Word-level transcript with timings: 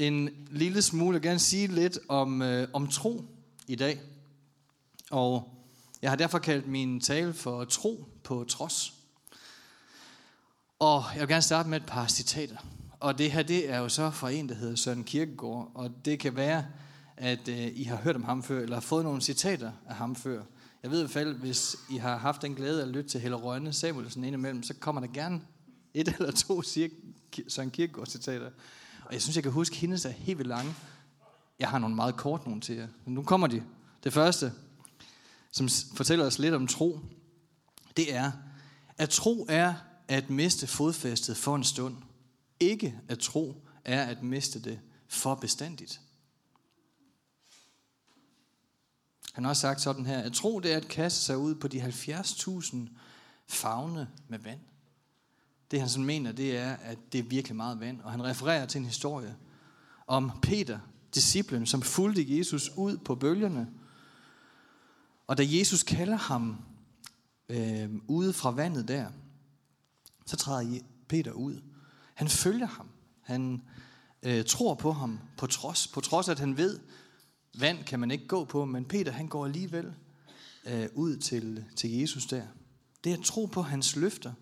en 0.00 0.30
lille 0.50 0.82
smule, 0.82 1.14
jeg 1.14 1.22
vil 1.22 1.28
gerne 1.28 1.38
sige 1.38 1.66
lidt 1.66 1.98
om, 2.08 2.42
øh, 2.42 2.68
om 2.72 2.88
tro 2.88 3.24
i 3.66 3.74
dag. 3.74 4.00
Og 5.10 5.54
jeg 6.02 6.10
har 6.10 6.16
derfor 6.16 6.38
kaldt 6.38 6.68
min 6.68 7.00
tale 7.00 7.32
for 7.32 7.64
tro 7.64 8.04
på 8.24 8.44
trods. 8.48 8.94
Og 10.78 11.04
jeg 11.14 11.20
vil 11.20 11.28
gerne 11.28 11.42
starte 11.42 11.68
med 11.68 11.80
et 11.80 11.86
par 11.86 12.06
citater. 12.06 12.56
Og 13.00 13.18
det 13.18 13.32
her, 13.32 13.42
det 13.42 13.70
er 13.70 13.78
jo 13.78 13.88
så 13.88 14.10
fra 14.10 14.30
en, 14.30 14.48
der 14.48 14.54
hedder 14.54 14.76
Søren 14.76 15.04
Kierkegaard. 15.04 15.70
Og 15.74 15.90
det 16.04 16.18
kan 16.18 16.36
være, 16.36 16.66
at 17.16 17.48
øh, 17.48 17.68
I 17.74 17.84
har 17.84 17.96
hørt 17.96 18.16
om 18.16 18.24
ham 18.24 18.42
før, 18.42 18.60
eller 18.60 18.76
har 18.76 18.80
fået 18.80 19.04
nogle 19.04 19.20
citater 19.20 19.72
af 19.88 19.94
ham 19.94 20.16
før. 20.16 20.42
Jeg 20.82 20.90
ved 20.90 20.98
i 20.98 21.02
hvert 21.02 21.10
fald, 21.10 21.34
hvis 21.34 21.76
I 21.90 21.96
har 21.96 22.16
haft 22.16 22.42
den 22.42 22.54
glæde 22.54 22.82
at 22.82 22.88
lytte 22.88 23.10
til 23.10 23.20
Helle 23.20 23.36
Rønne 23.36 23.72
Samuelsen 23.72 24.24
indimellem, 24.24 24.62
så 24.62 24.74
kommer 24.74 25.00
der 25.00 25.08
gerne 25.08 25.40
et 25.94 26.08
eller 26.08 26.30
to 26.30 26.62
Søren 26.62 27.70
Kierkegaard 27.70 28.06
citater. 28.06 28.50
Og 29.10 29.14
jeg 29.14 29.22
synes, 29.22 29.36
jeg 29.36 29.42
kan 29.42 29.52
huske, 29.52 29.74
at 29.74 29.78
hendes 29.80 30.04
er 30.04 30.10
helt 30.10 30.38
vildt 30.38 30.48
lange. 30.48 30.74
Jeg 31.58 31.68
har 31.68 31.78
nogle 31.78 31.94
meget 31.94 32.16
kort 32.16 32.46
nogle 32.46 32.60
til 32.60 32.76
jer. 32.76 32.88
Men 33.04 33.14
nu 33.14 33.22
kommer 33.22 33.46
de. 33.46 33.62
Det 34.04 34.12
første, 34.12 34.52
som 35.50 35.68
fortæller 35.94 36.26
os 36.26 36.38
lidt 36.38 36.54
om 36.54 36.66
tro, 36.66 37.00
det 37.96 38.14
er, 38.14 38.32
at 38.98 39.10
tro 39.10 39.46
er 39.48 39.74
at 40.08 40.30
miste 40.30 40.66
fodfæstet 40.66 41.36
for 41.36 41.56
en 41.56 41.64
stund. 41.64 41.96
Ikke 42.60 43.00
at 43.08 43.18
tro 43.18 43.66
er 43.84 44.04
at 44.04 44.22
miste 44.22 44.60
det 44.60 44.80
for 45.08 45.34
bestandigt. 45.34 46.00
Han 49.32 49.44
har 49.44 49.48
også 49.48 49.60
sagt 49.60 49.80
sådan 49.80 50.06
her, 50.06 50.18
at 50.18 50.32
tro 50.32 50.60
det 50.60 50.72
er 50.72 50.76
at 50.76 50.88
kaste 50.88 51.20
sig 51.20 51.38
ud 51.38 51.54
på 51.54 51.68
de 51.68 51.82
70.000 51.82 52.76
fagne 53.46 54.08
med 54.28 54.38
vand. 54.38 54.60
Det 55.70 55.80
han 55.80 55.88
sådan 55.88 56.04
mener, 56.04 56.32
det 56.32 56.56
er, 56.56 56.72
at 56.72 56.98
det 57.12 57.18
er 57.18 57.22
virkelig 57.22 57.56
meget 57.56 57.80
vand. 57.80 58.00
Og 58.00 58.10
han 58.10 58.24
refererer 58.24 58.66
til 58.66 58.78
en 58.78 58.84
historie 58.84 59.36
om 60.06 60.30
Peter, 60.42 60.78
disciplen, 61.14 61.66
som 61.66 61.82
fulgte 61.82 62.38
Jesus 62.38 62.70
ud 62.76 62.96
på 62.96 63.14
bølgerne. 63.14 63.68
Og 65.26 65.38
da 65.38 65.42
Jesus 65.46 65.82
kalder 65.82 66.16
ham 66.16 66.56
øh, 67.48 67.90
ude 68.08 68.32
fra 68.32 68.50
vandet 68.50 68.88
der, 68.88 69.06
så 70.26 70.36
træder 70.36 70.80
Peter 71.08 71.32
ud. 71.32 71.62
Han 72.14 72.28
følger 72.28 72.66
ham. 72.66 72.88
Han 73.20 73.62
øh, 74.22 74.44
tror 74.44 74.74
på 74.74 74.92
ham 74.92 75.20
på 75.36 75.46
trods, 75.46 75.86
på 75.86 76.00
trods 76.00 76.28
at 76.28 76.38
han 76.38 76.56
ved, 76.56 76.78
vand 77.58 77.84
kan 77.84 78.00
man 78.00 78.10
ikke 78.10 78.26
gå 78.26 78.44
på, 78.44 78.64
men 78.64 78.84
Peter 78.84 79.12
han 79.12 79.28
går 79.28 79.44
alligevel 79.44 79.92
øh, 80.66 80.88
ud 80.94 81.16
til, 81.16 81.64
til 81.76 81.90
Jesus 81.90 82.26
der. 82.26 82.42
Det 83.04 83.12
er 83.12 83.16
at 83.16 83.24
tro 83.24 83.46
på 83.46 83.62
hans 83.62 83.96
løfter 83.96 84.32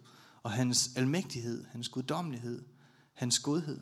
og 0.42 0.50
hans 0.50 0.90
almægtighed, 0.96 1.64
hans 1.70 1.88
guddommelighed, 1.88 2.62
hans 3.14 3.38
godhed. 3.38 3.80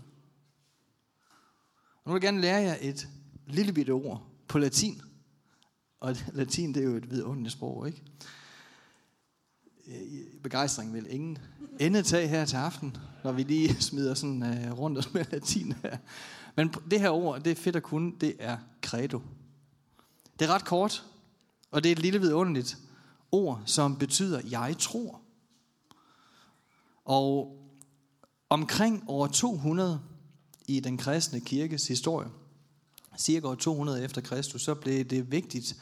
Og 2.04 2.10
nu 2.10 2.12
vil 2.12 2.20
jeg 2.22 2.22
gerne 2.22 2.40
lære 2.40 2.62
jer 2.62 2.76
et 2.80 3.08
lille 3.46 3.72
bitte 3.72 3.90
ord 3.90 4.26
på 4.48 4.58
latin. 4.58 5.00
Og 6.00 6.16
latin, 6.32 6.74
det 6.74 6.82
er 6.82 6.86
jo 6.86 6.96
et 6.96 7.10
vidunderligt 7.10 7.52
sprog, 7.52 7.86
ikke? 7.86 8.02
Øh, 9.86 10.40
begejstring 10.42 10.94
vil 10.94 11.06
ingen 11.10 11.38
ende 11.80 12.02
tage 12.02 12.28
her 12.28 12.44
til 12.44 12.56
aften, 12.56 12.96
når 13.24 13.32
vi 13.32 13.42
lige 13.42 13.74
smider 13.82 14.14
sådan 14.14 14.42
uh, 14.42 14.78
rundt 14.78 14.98
os 14.98 15.14
med 15.14 15.24
latin 15.32 15.74
her. 15.82 15.96
Men 16.56 16.74
det 16.90 17.00
her 17.00 17.10
ord, 17.10 17.40
det 17.40 17.50
er 17.50 17.54
fedt 17.54 17.76
at 17.76 17.82
kunne, 17.82 18.12
det 18.20 18.36
er 18.38 18.58
credo. 18.82 19.20
Det 20.38 20.48
er 20.48 20.54
ret 20.54 20.64
kort, 20.64 21.04
og 21.70 21.82
det 21.82 21.88
er 21.88 21.92
et 21.92 22.02
lille 22.02 22.20
vidunderligt 22.20 22.78
ord, 23.32 23.62
som 23.66 23.96
betyder, 23.96 24.40
jeg 24.50 24.76
tror. 24.78 25.20
Og 27.06 27.58
omkring 28.50 29.04
år 29.08 29.26
200 29.26 30.00
i 30.66 30.80
den 30.80 30.96
kristne 30.96 31.40
kirkes 31.40 31.88
historie, 31.88 32.28
cirka 33.18 33.46
år 33.46 33.54
200 33.54 34.04
efter 34.04 34.20
Kristus, 34.20 34.62
så 34.62 34.74
blev 34.74 35.04
det 35.04 35.30
vigtigt, 35.30 35.76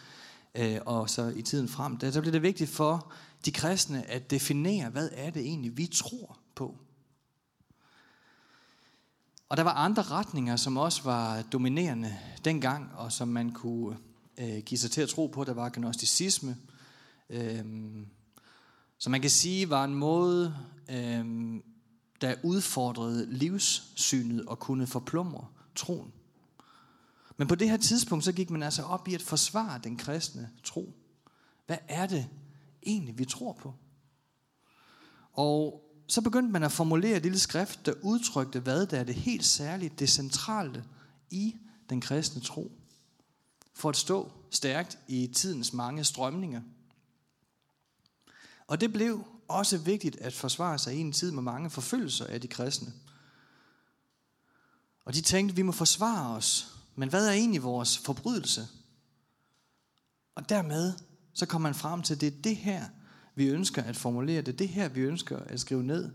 øh, 0.55 0.79
og 0.87 1.11
så 1.11 1.33
i 1.37 1.43
tiden 1.43 1.69
frem, 1.69 1.97
der, 1.97 2.11
så 2.11 2.21
blev 2.21 2.33
det 2.33 2.43
vigtigt 2.43 2.71
for 2.71 3.13
de 3.45 3.53
kristne 3.53 4.11
at 4.11 4.31
definere, 4.31 4.91
hvad 4.91 5.09
er 5.13 5.31
det 5.31 5.43
egentlig, 5.43 5.77
vi 5.77 5.87
tror 5.87 6.39
på. 6.55 6.77
Og 9.49 9.57
der 9.57 9.63
var 9.63 9.73
andre 9.73 10.03
retninger, 10.03 10.57
som 10.57 10.77
også 10.77 11.03
var 11.03 11.43
dominerende 11.43 12.17
dengang, 12.45 12.91
og 12.95 13.13
som 13.13 13.29
man 13.29 13.53
kunne 13.53 13.97
øh, 14.39 14.59
give 14.59 14.79
sig 14.79 14.91
til 14.91 15.01
at 15.01 15.09
tro 15.09 15.27
på. 15.27 15.45
Der 15.45 15.55
var 15.55 15.69
gnosticisme, 15.69 16.57
øh, 17.31 17.65
som 18.99 19.11
man 19.11 19.21
kan 19.21 19.31
sige 19.31 19.71
var 19.71 19.85
en 19.85 19.95
måde, 19.95 20.55
øh, 20.89 21.61
der 22.21 22.35
udfordrede 22.43 23.33
livssynet 23.33 24.47
og 24.47 24.59
kunne 24.59 24.87
forplumre 24.87 25.47
troen. 25.75 26.13
Men 27.37 27.49
på 27.49 27.55
det 27.55 27.71
her 27.71 27.77
tidspunkt, 27.77 28.25
så 28.25 28.33
gik 28.33 28.51
man 28.51 28.63
altså 28.63 28.83
op 28.83 29.09
i 29.09 29.15
at 29.15 29.23
forsvare 29.23 29.81
den 29.85 29.97
kristne 29.97 30.51
tro. 30.65 30.95
Hvad 31.67 31.79
er 31.89 32.07
det 32.07 32.29
egentlig, 32.87 33.19
vi 33.19 33.25
tror 33.25 33.53
på? 33.53 33.75
Og 35.33 35.85
så 36.07 36.21
begyndte 36.21 36.53
man 36.53 36.63
at 36.63 36.73
formulere 36.73 37.17
et 37.17 37.23
lille 37.23 37.39
skrift, 37.39 37.87
der 37.87 37.95
udtrykte, 38.03 38.61
hvad 38.61 38.87
der 38.87 38.99
er 38.99 39.05
det 39.05 39.15
helt 39.15 39.45
særlige, 39.45 39.93
det 39.99 40.09
centrale 40.09 40.85
i 41.31 41.57
den 41.91 42.01
kristne 42.01 42.43
tro. 42.43 42.73
For 43.75 43.89
at 43.89 43.97
stå 43.97 44.33
stærkt 44.51 44.99
i 45.09 45.27
tidens 45.27 45.73
mange 45.73 46.05
strømninger. 46.05 46.63
Og 48.67 48.81
det 48.81 48.93
blev 48.93 49.25
også 49.49 49.79
vigtigt 49.79 50.17
at 50.17 50.33
forsvare 50.33 50.79
sig 50.79 50.95
i 50.95 51.01
en 51.01 51.13
tid 51.13 51.31
med 51.31 51.43
mange 51.43 51.71
forfølgelser 51.71 52.27
af 52.27 52.41
de 52.41 52.49
kristne. 52.49 52.93
Og 55.05 55.15
de 55.15 55.21
tænkte, 55.21 55.53
at 55.53 55.57
vi 55.57 55.63
må 55.63 55.73
forsvare 55.73 56.37
os, 56.37 56.77
men 56.95 57.09
hvad 57.09 57.29
er 57.29 57.33
egentlig 57.33 57.63
vores 57.63 57.99
forbrydelse? 57.99 58.69
Og 60.35 60.49
dermed 60.49 60.93
så 61.33 61.47
kommer 61.47 61.69
man 61.69 61.75
frem 61.75 62.03
til, 62.03 62.15
at 62.15 62.21
det 62.21 62.27
er 62.27 62.43
det 62.43 62.57
her, 62.57 62.85
vi 63.35 63.47
ønsker 63.47 63.83
at 63.83 63.97
formulere. 63.97 64.43
Det 64.43 64.53
er 64.53 64.57
det 64.57 64.69
her, 64.69 64.89
vi 64.89 65.01
ønsker 65.01 65.39
at 65.39 65.61
skrive 65.61 65.83
ned. 65.83 66.11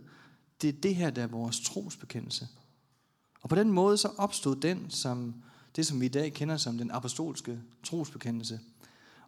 Det 0.61 0.67
er 0.67 0.81
det 0.81 0.95
her, 0.95 1.09
der 1.09 1.23
er 1.23 1.27
vores 1.27 1.59
trosbekendelse. 1.59 2.47
Og 3.41 3.49
på 3.49 3.55
den 3.55 3.71
måde 3.71 3.97
så 3.97 4.07
opstod 4.17 4.55
den, 4.55 4.89
som 4.89 5.43
det 5.75 5.87
som 5.87 6.01
vi 6.01 6.05
i 6.05 6.09
dag 6.09 6.33
kender 6.33 6.57
som 6.57 6.77
den 6.77 6.91
apostolske 6.91 7.59
trosbekendelse. 7.83 8.59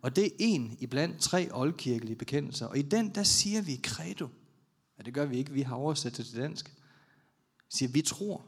Og 0.01 0.16
det 0.16 0.25
er 0.25 0.29
en 0.39 0.78
i 0.79 0.88
blandt 0.88 1.22
tre 1.22 1.50
oldkirkelige 1.51 2.16
bekendelser. 2.16 2.66
Og 2.66 2.78
i 2.78 2.81
den, 2.81 3.16
der 3.16 3.23
siger 3.23 3.62
vi 3.62 3.79
credo. 3.84 4.28
Ja, 4.97 5.03
det 5.03 5.13
gør 5.13 5.25
vi 5.25 5.38
ikke, 5.38 5.51
vi 5.51 5.62
har 5.62 5.75
oversat 5.75 6.17
det 6.17 6.25
til 6.25 6.38
dansk. 6.38 6.69
Vi 7.57 7.75
siger, 7.75 7.89
vi 7.89 8.01
tror. 8.01 8.45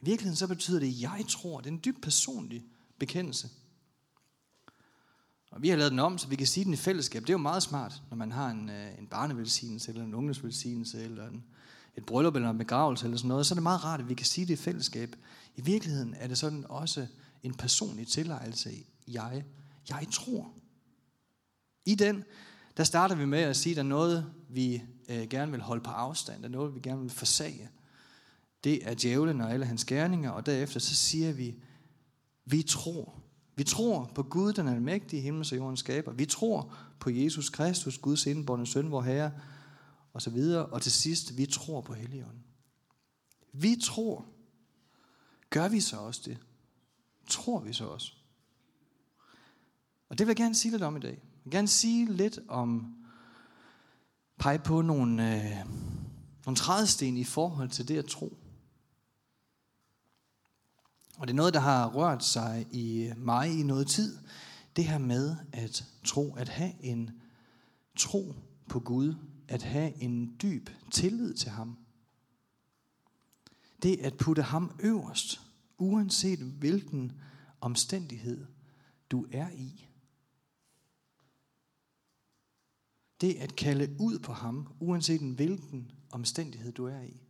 I 0.00 0.04
virkeligheden 0.04 0.36
så 0.36 0.46
betyder 0.46 0.80
det, 0.80 1.00
jeg 1.00 1.24
tror. 1.28 1.60
Det 1.60 1.66
er 1.66 1.72
en 1.72 1.80
dybt 1.84 2.02
personlig 2.02 2.64
bekendelse. 2.98 3.48
Og 5.50 5.62
vi 5.62 5.68
har 5.68 5.76
lavet 5.76 5.90
den 5.90 5.98
om, 5.98 6.18
så 6.18 6.28
vi 6.28 6.36
kan 6.36 6.46
sige 6.46 6.64
den 6.64 6.72
i 6.72 6.76
fællesskab. 6.76 7.22
Det 7.22 7.28
er 7.28 7.34
jo 7.34 7.38
meget 7.38 7.62
smart, 7.62 8.02
når 8.10 8.16
man 8.16 8.32
har 8.32 8.50
en, 8.50 8.70
øh, 8.70 8.98
en 8.98 9.06
barnevelsignelse, 9.06 9.90
eller 9.90 10.04
en 10.04 10.14
ungdomsvelsignelse, 10.14 11.04
eller 11.04 11.28
en, 11.28 11.44
et 11.96 12.06
bryllup, 12.06 12.34
eller 12.34 12.50
en 12.50 12.58
begravelse, 12.58 13.04
eller 13.04 13.16
sådan 13.16 13.28
noget. 13.28 13.46
Så 13.46 13.54
er 13.54 13.56
det 13.56 13.62
meget 13.62 13.84
rart, 13.84 14.00
at 14.00 14.08
vi 14.08 14.14
kan 14.14 14.26
sige 14.26 14.46
det 14.46 14.52
i 14.52 14.56
fællesskab. 14.56 15.16
I 15.56 15.60
virkeligheden 15.60 16.14
er 16.18 16.26
det 16.26 16.38
sådan 16.38 16.64
også 16.68 17.06
en 17.42 17.54
personlig 17.54 18.06
tilejelse. 18.06 18.70
Jeg, 19.08 19.44
jeg 19.88 20.06
tror. 20.12 20.52
I 21.86 21.94
den, 21.94 22.24
der 22.76 22.84
starter 22.84 23.14
vi 23.14 23.24
med 23.24 23.38
at 23.38 23.56
sige, 23.56 23.72
at 23.72 23.76
der 23.76 23.82
er 23.82 23.86
noget, 23.86 24.32
vi 24.48 24.82
øh, 25.08 25.28
gerne 25.28 25.52
vil 25.52 25.60
holde 25.60 25.82
på 25.82 25.90
afstand. 25.90 26.42
Der 26.42 26.48
er 26.48 26.52
noget, 26.52 26.74
vi 26.74 26.80
gerne 26.80 27.00
vil 27.00 27.10
forsage. 27.10 27.70
Det 28.64 28.88
er 28.88 28.94
djævlen 28.94 29.40
og 29.40 29.52
alle 29.52 29.66
hans 29.66 29.84
gerninger. 29.84 30.30
Og 30.30 30.46
derefter 30.46 30.80
så 30.80 30.94
siger 30.94 31.32
vi, 31.32 31.56
vi 32.44 32.62
tror. 32.62 33.14
Vi 33.56 33.64
tror 33.64 34.10
på 34.14 34.22
Gud, 34.22 34.52
den 34.52 34.68
almægtige 34.68 35.22
himmels 35.22 35.52
og 35.52 35.58
jordens 35.58 35.80
skaber. 35.80 36.12
Vi 36.12 36.26
tror 36.26 36.74
på 36.98 37.10
Jesus 37.10 37.50
Kristus, 37.50 37.98
Guds 37.98 38.26
indbåndende 38.26 38.70
søn, 38.70 38.90
vor 38.90 39.02
Herre, 39.02 39.32
og 40.12 40.22
så 40.22 40.30
videre. 40.30 40.66
Og 40.66 40.82
til 40.82 40.92
sidst, 40.92 41.36
vi 41.36 41.46
tror 41.46 41.80
på 41.80 41.94
Helligånden. 41.94 42.44
Vi 43.52 43.76
tror. 43.82 44.26
Gør 45.50 45.68
vi 45.68 45.80
så 45.80 45.96
også 45.96 46.20
det? 46.24 46.38
Tror 47.28 47.60
vi 47.60 47.72
så 47.72 47.84
også? 47.84 48.12
Og 50.14 50.18
det 50.18 50.26
vil 50.26 50.30
jeg 50.30 50.36
gerne 50.36 50.54
sige 50.54 50.72
lidt 50.72 50.82
om 50.82 50.96
i 50.96 51.00
dag. 51.00 51.10
Jeg 51.10 51.44
vil 51.44 51.52
gerne 51.52 51.68
sige 51.68 52.12
lidt 52.12 52.38
om, 52.48 52.94
pege 54.38 54.58
på 54.58 54.82
nogle, 54.82 55.36
øh, 55.36 55.66
nogle 56.46 56.56
trædesten 56.56 57.16
i 57.16 57.24
forhold 57.24 57.68
til 57.68 57.88
det 57.88 57.98
at 57.98 58.04
tro. 58.04 58.36
Og 61.18 61.26
det 61.26 61.30
er 61.30 61.36
noget, 61.36 61.54
der 61.54 61.60
har 61.60 61.88
rørt 61.88 62.24
sig 62.24 62.66
i 62.70 63.12
mig 63.16 63.60
i 63.60 63.62
noget 63.62 63.86
tid. 63.86 64.18
Det 64.76 64.84
her 64.84 64.98
med 64.98 65.36
at 65.52 65.84
tro, 66.04 66.34
at 66.34 66.48
have 66.48 66.72
en 66.80 67.10
tro 67.96 68.34
på 68.68 68.80
Gud, 68.80 69.14
at 69.48 69.62
have 69.62 70.02
en 70.02 70.36
dyb 70.42 70.70
tillid 70.90 71.34
til 71.34 71.50
ham. 71.50 71.78
Det 73.82 74.00
at 74.00 74.16
putte 74.16 74.42
ham 74.42 74.76
øverst, 74.78 75.40
uanset 75.78 76.38
hvilken 76.38 77.12
omstændighed 77.60 78.46
du 79.10 79.26
er 79.32 79.50
i. 79.50 79.88
Det 83.20 83.34
at 83.34 83.56
kalde 83.56 83.96
ud 84.00 84.18
på 84.18 84.32
ham, 84.32 84.68
uanset 84.80 85.20
hvilken 85.20 85.90
omstændighed 86.12 86.72
du 86.72 86.86
er 86.86 87.00
i. 87.00 87.20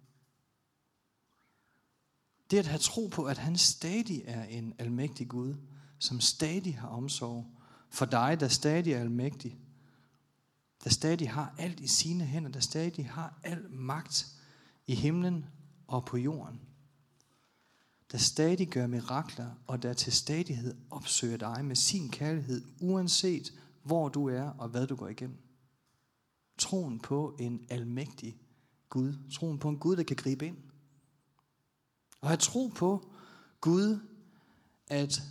Det 2.51 2.59
at 2.59 2.67
have 2.67 2.79
tro 2.79 3.07
på, 3.07 3.25
at 3.25 3.39
han 3.39 3.57
stadig 3.57 4.23
er 4.25 4.45
en 4.45 4.75
almægtig 4.79 5.29
Gud, 5.29 5.55
som 5.99 6.21
stadig 6.21 6.79
har 6.79 6.89
omsorg 6.89 7.47
for 7.91 8.07
dig, 8.07 8.41
der 8.41 8.49
stadig 8.49 8.93
er 8.93 9.01
almægtig, 9.01 9.59
der 10.85 10.91
stadig 10.91 11.31
har 11.31 11.55
alt 11.59 11.81
i 11.81 11.87
sine 11.87 12.25
hænder, 12.25 12.51
der 12.51 12.61
stadig 12.61 13.11
har 13.11 13.39
al 13.43 13.71
magt 13.71 14.27
i 14.87 14.95
himlen 14.95 15.47
og 15.87 16.05
på 16.05 16.17
jorden, 16.17 16.61
der 18.13 18.19
stadig 18.19 18.69
gør 18.69 18.87
mirakler, 18.87 19.51
og 19.67 19.83
der 19.83 19.93
til 19.93 20.13
stadighed 20.13 20.77
opsøger 20.91 21.37
dig 21.37 21.65
med 21.65 21.77
sin 21.77 22.11
kærlighed, 22.11 22.65
uanset 22.81 23.53
hvor 23.83 24.09
du 24.09 24.29
er 24.29 24.43
og 24.43 24.69
hvad 24.69 24.87
du 24.87 24.97
går 24.97 25.09
igennem. 25.09 25.44
Troen 26.59 27.01
på 27.01 27.37
en 27.39 27.67
almægtig 27.69 28.37
Gud. 28.89 29.15
Troen 29.33 29.59
på 29.59 29.69
en 29.69 29.79
Gud, 29.79 29.97
der 29.97 30.03
kan 30.03 30.17
gribe 30.17 30.47
ind. 30.47 30.57
Og 32.21 32.29
have 32.29 32.37
tro 32.37 32.67
på 32.67 33.11
Gud, 33.61 33.99
at 34.89 35.23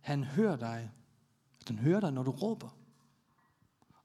han 0.00 0.24
hører 0.24 0.56
dig. 0.56 0.90
At 1.60 1.68
han 1.68 1.78
hører 1.78 2.00
dig, 2.00 2.12
når 2.12 2.22
du 2.22 2.30
råber. 2.30 2.76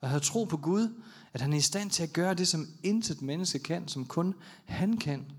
Og 0.02 0.10
have 0.10 0.20
tro 0.20 0.44
på 0.44 0.58
Gud, 0.58 1.02
at 1.34 1.42
han 1.42 1.54
er 1.54 1.58
i 1.58 1.62
stand 1.62 1.90
til 1.90 2.04
at 2.04 2.14
gøre 2.14 2.34
det, 2.34 2.48
som 2.48 2.68
intet 2.84 3.22
menneske 3.22 3.60
kan, 3.60 3.88
som 3.88 4.06
kun 4.06 4.36
han 4.66 4.98
kan. 4.98 5.32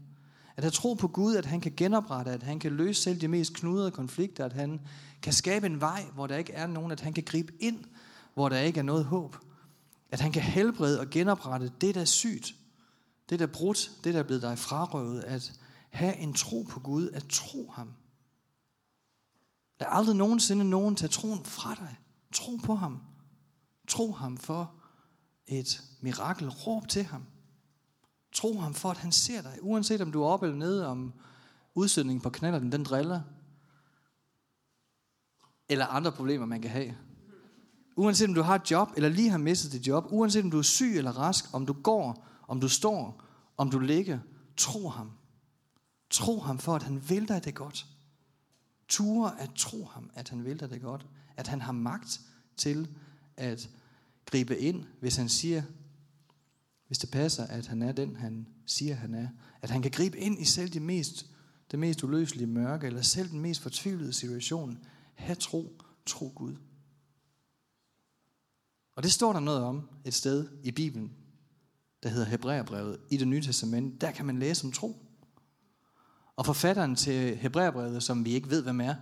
At 0.56 0.64
have 0.64 0.70
tro 0.70 0.94
på 0.94 1.08
Gud, 1.08 1.36
at 1.36 1.46
han 1.46 1.60
kan 1.60 1.72
genoprette, 1.76 2.30
at 2.30 2.42
han 2.42 2.58
kan 2.58 2.72
løse 2.72 3.02
selv 3.02 3.20
de 3.20 3.28
mest 3.28 3.54
knudrede 3.54 3.90
konflikter, 3.90 4.44
at 4.44 4.52
han 4.52 4.80
kan 5.22 5.32
skabe 5.32 5.66
en 5.66 5.80
vej, 5.80 6.04
hvor 6.14 6.26
der 6.26 6.36
ikke 6.36 6.52
er 6.52 6.66
nogen, 6.66 6.92
at 6.92 7.00
han 7.00 7.12
kan 7.12 7.24
gribe 7.24 7.52
ind, 7.60 7.84
hvor 8.34 8.48
der 8.48 8.58
ikke 8.58 8.78
er 8.78 8.84
noget 8.84 9.04
håb. 9.04 9.36
At 10.10 10.20
han 10.20 10.32
kan 10.32 10.42
helbrede 10.42 11.00
og 11.00 11.10
genoprette 11.10 11.72
det, 11.80 11.94
der 11.94 12.00
er 12.00 12.04
sygt, 12.04 12.54
det, 13.28 13.38
der 13.38 13.46
er 13.46 13.52
brudt, 13.52 13.90
det, 14.04 14.14
der 14.14 14.20
er 14.20 14.24
blevet 14.24 14.42
dig 14.42 14.58
frarøvet. 14.58 15.20
At 15.20 15.60
have 15.90 16.16
en 16.16 16.34
tro 16.34 16.62
på 16.70 16.80
Gud, 16.80 17.10
at 17.10 17.24
tro 17.28 17.70
ham. 17.70 17.92
Lad 19.80 19.88
aldrig 19.90 20.16
nogensinde 20.16 20.70
nogen 20.70 20.96
tage 20.96 21.08
troen 21.08 21.44
fra 21.44 21.74
dig. 21.74 21.96
Tro 22.32 22.56
på 22.56 22.74
ham. 22.74 23.00
Tro 23.88 24.12
ham 24.12 24.36
for 24.36 24.72
et 25.46 25.82
mirakel. 26.00 26.48
Råb 26.48 26.88
til 26.88 27.04
ham. 27.04 27.26
Tro 28.32 28.58
ham 28.58 28.74
for, 28.74 28.90
at 28.90 28.98
han 28.98 29.12
ser 29.12 29.42
dig. 29.42 29.58
Uanset 29.62 30.00
om 30.00 30.12
du 30.12 30.22
er 30.22 30.26
oppe 30.26 30.46
eller 30.46 30.58
nede, 30.58 30.86
om 30.86 31.12
udsætningen 31.74 32.20
på 32.20 32.30
knalderen, 32.30 32.72
den 32.72 32.84
driller. 32.84 33.20
Eller 35.68 35.86
andre 35.86 36.12
problemer, 36.12 36.46
man 36.46 36.62
kan 36.62 36.70
have. 36.70 36.96
Uanset 37.98 38.28
om 38.28 38.34
du 38.34 38.42
har 38.42 38.54
et 38.54 38.70
job, 38.70 38.88
eller 38.96 39.08
lige 39.08 39.30
har 39.30 39.38
mistet 39.38 39.72
dit 39.72 39.86
job. 39.86 40.06
Uanset 40.10 40.44
om 40.44 40.50
du 40.50 40.58
er 40.58 40.62
syg 40.62 40.96
eller 40.96 41.18
rask. 41.18 41.54
Om 41.54 41.66
du 41.66 41.72
går, 41.72 42.26
om 42.48 42.60
du 42.60 42.68
står, 42.68 43.22
om 43.56 43.70
du 43.70 43.78
ligger. 43.78 44.18
Tro 44.56 44.88
ham. 44.88 45.10
Tro 46.10 46.38
ham 46.38 46.58
for, 46.58 46.74
at 46.74 46.82
han 46.82 47.08
vil 47.08 47.28
dig 47.28 47.44
det 47.44 47.54
godt. 47.54 47.86
Ture 48.88 49.40
at 49.40 49.50
tro 49.56 49.84
ham, 49.84 50.10
at 50.14 50.28
han 50.28 50.44
vil 50.44 50.60
dig 50.60 50.70
det 50.70 50.82
godt. 50.82 51.06
At 51.36 51.46
han 51.46 51.60
har 51.60 51.72
magt 51.72 52.20
til 52.56 52.88
at 53.36 53.70
gribe 54.26 54.58
ind, 54.58 54.84
hvis 55.00 55.16
han 55.16 55.28
siger, 55.28 55.62
hvis 56.86 56.98
det 56.98 57.10
passer, 57.10 57.46
at 57.46 57.66
han 57.66 57.82
er 57.82 57.92
den, 57.92 58.16
han 58.16 58.46
siger, 58.66 58.94
han 58.94 59.14
er. 59.14 59.28
At 59.62 59.70
han 59.70 59.82
kan 59.82 59.90
gribe 59.90 60.18
ind 60.18 60.40
i 60.40 60.44
selv 60.44 60.70
det 60.70 60.82
mest, 60.82 61.26
det 61.70 61.78
mest 61.78 62.02
uløselige 62.02 62.46
mørke, 62.46 62.86
eller 62.86 63.02
selv 63.02 63.30
den 63.30 63.40
mest 63.40 63.60
fortvivlede 63.60 64.12
situation. 64.12 64.78
Ha' 65.14 65.34
tro, 65.34 65.82
tro 66.06 66.32
Gud. 66.36 66.56
Og 68.98 69.04
det 69.04 69.12
står 69.12 69.32
der 69.32 69.40
noget 69.40 69.62
om 69.62 69.88
et 70.04 70.14
sted 70.14 70.48
i 70.64 70.70
Bibelen, 70.70 71.12
der 72.02 72.08
hedder 72.08 72.26
Hebræerbrevet 72.26 72.98
i 73.10 73.16
det 73.16 73.28
nye 73.28 73.42
testament. 73.42 74.00
Der 74.00 74.10
kan 74.10 74.26
man 74.26 74.38
læse 74.38 74.64
om 74.64 74.72
tro. 74.72 74.96
Og 76.36 76.46
forfatteren 76.46 76.96
til 76.96 77.36
Hebræerbrevet, 77.36 78.02
som 78.02 78.24
vi 78.24 78.30
ikke 78.30 78.50
ved, 78.50 78.62
hvem 78.62 78.80
er, 78.80 78.94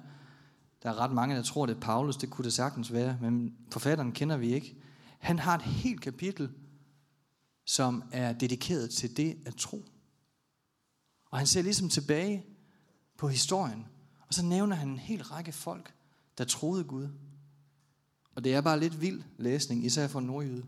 der 0.83 0.91
er 0.91 1.01
ret 1.01 1.13
mange, 1.13 1.37
der 1.37 1.43
tror, 1.43 1.67
det 1.67 1.77
er 1.77 1.81
Paulus, 1.81 2.17
det 2.17 2.31
kunne 2.31 2.45
det 2.45 2.53
sagtens 2.53 2.93
være, 2.93 3.19
men 3.21 3.57
forfatteren 3.73 4.13
kender 4.13 4.37
vi 4.37 4.55
ikke. 4.55 4.77
Han 5.19 5.39
har 5.39 5.55
et 5.55 5.63
helt 5.63 6.01
kapitel, 6.01 6.51
som 7.67 8.03
er 8.13 8.33
dedikeret 8.33 8.91
til 8.91 9.17
det 9.17 9.37
at 9.47 9.55
tro. 9.55 9.85
Og 11.31 11.39
han 11.39 11.47
ser 11.47 11.63
ligesom 11.63 11.89
tilbage 11.89 12.47
på 13.19 13.29
historien, 13.29 13.87
og 14.29 14.35
så 14.35 14.45
nævner 14.45 14.77
han 14.77 14.89
en 14.89 14.99
hel 14.99 15.23
række 15.23 15.53
folk, 15.53 15.95
der 16.39 16.45
troede 16.45 16.85
Gud. 16.85 17.09
Og 18.37 18.45
det 18.45 18.55
er 18.55 18.61
bare 18.61 18.81
lidt 18.81 19.01
vild 19.01 19.23
læsning, 19.39 19.85
især 19.85 20.09
for 20.09 20.21
nordjyde. 20.21 20.65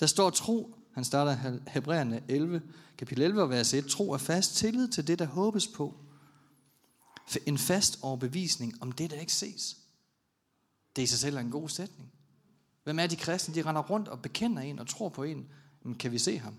Der 0.00 0.06
står 0.06 0.30
tro, 0.30 0.74
han 0.94 1.04
starter 1.04 1.58
Hebræerne 1.68 2.22
11, 2.28 2.62
kapitel 2.98 3.24
11, 3.24 3.48
vers 3.48 3.74
1. 3.74 3.86
Tro 3.86 4.12
er 4.12 4.18
fast 4.18 4.56
tillid 4.56 4.88
til 4.88 5.06
det, 5.06 5.18
der 5.18 5.24
håbes 5.24 5.68
på. 5.68 5.94
En 7.46 7.58
fast 7.58 7.98
overbevisning 8.02 8.82
om 8.82 8.92
det, 8.92 9.10
der 9.10 9.20
ikke 9.20 9.32
ses. 9.32 9.76
Det 10.96 11.02
i 11.02 11.06
sig 11.06 11.18
selv 11.18 11.36
er 11.36 11.40
en 11.40 11.50
god 11.50 11.68
sætning. 11.68 12.12
Hvem 12.84 12.98
er 12.98 13.06
de 13.06 13.16
kristne? 13.16 13.54
De 13.54 13.62
render 13.62 13.82
rundt 13.82 14.08
og 14.08 14.22
bekender 14.22 14.62
en 14.62 14.78
og 14.78 14.86
tror 14.86 15.08
på 15.08 15.22
en. 15.22 15.48
Men 15.82 15.94
kan 15.94 16.12
vi 16.12 16.18
se 16.18 16.38
ham? 16.38 16.54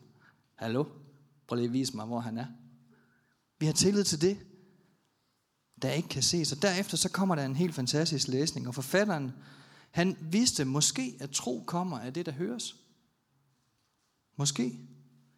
Hallo? 0.56 0.86
Prøv 1.48 1.56
lige 1.56 1.66
at 1.66 1.74
vise 1.74 1.96
mig, 1.96 2.06
hvor 2.06 2.20
han 2.20 2.38
er. 2.38 2.46
Vi 3.60 3.66
har 3.66 3.74
tillid 3.74 4.04
til 4.04 4.22
det, 4.22 4.38
der 5.82 5.92
ikke 5.92 6.10
kan 6.10 6.24
ses. 6.24 6.52
Og 6.52 6.62
derefter 6.62 6.98
så 6.98 7.10
kommer 7.10 7.36
der 7.36 7.46
en 7.46 7.56
helt 7.56 7.76
fantastisk 7.76 8.28
læsning. 8.28 8.68
Og 8.68 8.76
forfatteren, 8.76 9.34
han 9.94 10.18
vidste 10.22 10.66
måske, 10.66 11.18
at 11.20 11.30
tro 11.30 11.64
kommer 11.68 12.00
af 12.00 12.14
det, 12.14 12.26
der 12.26 12.32
høres. 12.32 12.76
Måske. 14.36 14.80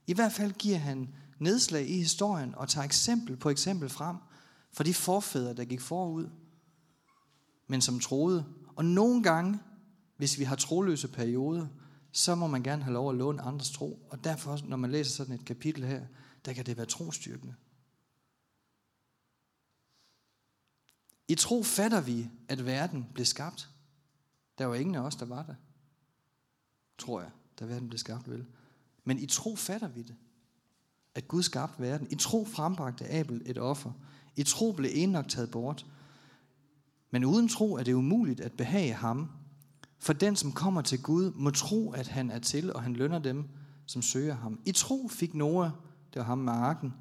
I 0.07 0.13
hvert 0.13 0.31
fald 0.31 0.53
giver 0.53 0.77
han 0.77 1.15
nedslag 1.39 1.89
i 1.89 1.97
historien 1.97 2.55
og 2.55 2.69
tager 2.69 2.85
eksempel 2.85 3.37
på 3.37 3.49
eksempel 3.49 3.89
frem 3.89 4.17
for 4.71 4.83
de 4.83 4.93
forfædre, 4.93 5.53
der 5.53 5.65
gik 5.65 5.81
forud, 5.81 6.29
men 7.67 7.81
som 7.81 7.99
troede. 7.99 8.45
Og 8.75 8.85
nogle 8.85 9.23
gange, 9.23 9.59
hvis 10.17 10.39
vi 10.39 10.43
har 10.43 10.55
troløse 10.55 11.07
perioder, 11.07 11.67
så 12.11 12.35
må 12.35 12.47
man 12.47 12.63
gerne 12.63 12.83
have 12.83 12.93
lov 12.93 13.09
at 13.09 13.15
låne 13.15 13.41
andres 13.41 13.71
tro. 13.71 14.07
Og 14.09 14.23
derfor, 14.23 14.59
når 14.63 14.77
man 14.77 14.91
læser 14.91 15.11
sådan 15.11 15.35
et 15.35 15.45
kapitel 15.45 15.83
her, 15.83 16.05
der 16.45 16.53
kan 16.53 16.65
det 16.65 16.77
være 16.77 16.85
trostyrkende. 16.85 17.55
I 21.27 21.35
tro 21.35 21.63
fatter 21.63 22.01
vi, 22.01 22.29
at 22.47 22.65
verden 22.65 23.07
blev 23.13 23.25
skabt. 23.25 23.74
Der 24.57 24.65
var 24.65 24.75
ingen 24.75 24.95
af 24.95 24.99
os, 24.99 25.15
der 25.15 25.25
var 25.25 25.43
der. 25.43 25.55
Tror 26.97 27.21
jeg, 27.21 27.29
da 27.59 27.65
verden 27.65 27.87
blev 27.87 27.97
skabt, 27.97 28.29
vel? 28.29 28.45
Men 29.03 29.19
i 29.19 29.25
tro 29.25 29.55
fatter 29.55 29.87
vi 29.87 30.01
det. 30.01 30.15
At 31.15 31.27
Gud 31.27 31.43
skabte 31.43 31.81
verden. 31.81 32.07
I 32.11 32.15
tro 32.15 32.45
frembragte 32.45 33.11
Abel 33.11 33.41
et 33.45 33.57
offer. 33.57 33.91
I 34.35 34.43
tro 34.43 34.71
blev 34.71 34.91
Enoch 34.93 35.27
taget 35.27 35.51
bort. 35.51 35.85
Men 37.11 37.25
uden 37.25 37.47
tro 37.47 37.73
er 37.73 37.83
det 37.83 37.93
umuligt 37.93 38.41
at 38.41 38.51
behage 38.51 38.93
ham. 38.93 39.31
For 39.99 40.13
den, 40.13 40.35
som 40.35 40.51
kommer 40.51 40.81
til 40.81 41.01
Gud, 41.03 41.31
må 41.31 41.49
tro, 41.49 41.91
at 41.91 42.07
han 42.07 42.31
er 42.31 42.39
til, 42.39 42.73
og 42.73 42.83
han 42.83 42.93
lønner 42.93 43.19
dem, 43.19 43.49
som 43.85 44.01
søger 44.01 44.35
ham. 44.35 44.59
I 44.65 44.71
tro 44.71 45.07
fik 45.07 45.33
Noah, 45.33 45.71
det 46.13 46.19
var 46.19 46.25
ham 46.25 46.37
med 46.37 46.53
arken, 46.53 46.93